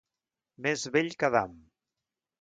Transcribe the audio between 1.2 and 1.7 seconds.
que Adam.